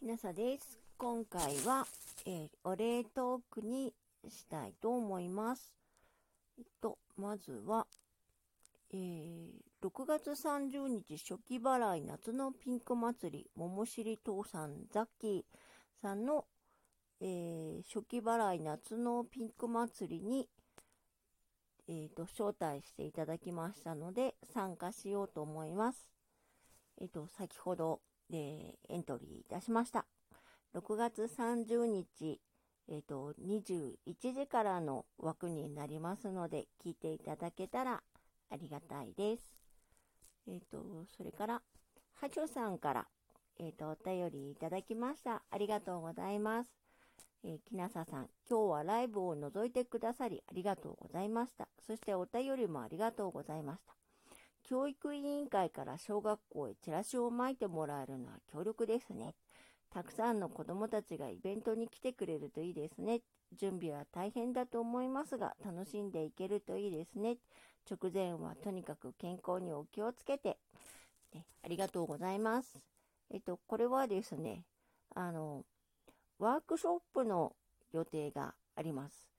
[0.00, 0.78] なさです。
[0.96, 1.84] 今回は、
[2.24, 3.92] えーお礼トークに
[4.28, 5.74] したいと思います。
[6.56, 7.84] えっと、まずは、
[8.92, 9.48] えー
[9.82, 15.42] 6月30日初期払い夏のピンク祭り、桃尻父さんザッキー
[16.00, 16.44] さんの、
[17.20, 20.48] えー初期払い夏のピンク祭りに、
[21.88, 26.08] えーと、招待していただきましたので、参加しようと思います。
[27.00, 28.00] えっ、と、先ほど、
[28.30, 30.06] えーエントリーいたしました。
[30.74, 32.40] 6月30日、
[32.88, 33.96] えっ、と、21
[34.34, 38.02] 時からの枠になりますので、聞いていただけたら
[38.50, 39.42] ありがたいです。
[40.46, 41.62] えっ、と、それから、
[42.14, 43.06] ハチョさんから、
[43.58, 45.42] えっ、と、お便りいただきました。
[45.50, 46.70] ありがとうございます。
[47.44, 51.68] えー、きなささん、今日はライブを覗いてくださりありがとうございました。
[51.86, 53.94] そしてお便りもありがとうございました。
[54.68, 59.34] 教育委員会から小学校へチラシを巻いてもらえるのは強力ですね。
[59.90, 63.20] たくさんの子供たちがイベントに来てくれるといいですね。
[63.56, 67.38] 準備は大変だと思いますが、楽しんでいけるといいですね。
[67.90, 70.58] 直前はとにかく健康にお気をつけて。
[71.32, 72.78] ねありがとうございます。
[73.30, 74.64] えっと、これはですね、
[75.14, 75.64] あの、
[76.38, 77.56] ワークショップの
[77.92, 79.30] 予定があります。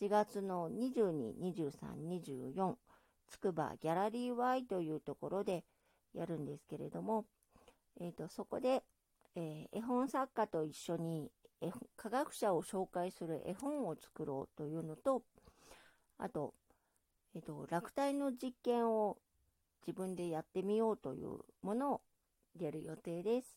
[0.00, 2.74] 7月の22、23、24、
[3.28, 5.64] つくばギャラリー Y というところで
[6.14, 7.26] やるんですけれども、
[8.00, 8.82] えっ、と、そこで、
[9.36, 11.30] えー絵本作家と一緒に
[11.60, 15.22] 絵科学者を紹介する絵本を作ろうというのと、
[16.18, 16.54] あと、
[17.34, 19.18] えっ、と、落体の実験を
[19.86, 22.00] 自分でやってみようというものを
[22.58, 23.56] やる予定です。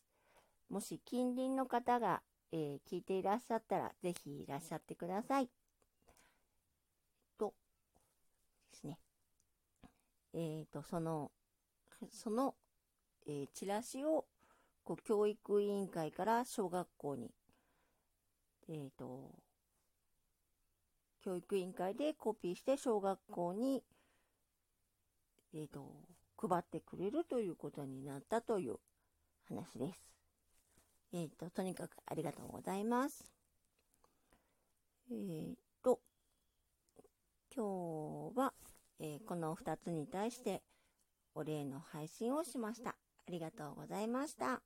[0.68, 5.48] もし近隣の方が、えー聞いていらっしゃったら、ぜひいらっしゃってください。
[7.38, 7.54] と、
[8.72, 8.98] ですね。
[10.40, 11.32] えっ、と、その、
[12.12, 12.54] その、
[13.26, 14.24] えーチラシを、
[14.84, 17.32] こう、教育委員会から小学校に、
[18.68, 19.34] えっ、と、
[21.24, 23.82] 教育委員会でコピーして小学校に、
[25.52, 25.92] えっ、と、
[26.36, 28.76] 配ってくれるということになったという
[29.48, 30.00] 話です。
[31.12, 33.24] えっ、と、とにかくありがとうございます。
[35.10, 35.14] え
[35.50, 35.98] っ、と、
[37.52, 38.54] 今日は、
[39.00, 40.62] えーこの2つに対して
[41.34, 42.90] お礼の配信をしました。
[42.90, 42.94] あ
[43.30, 44.62] りがとうございました。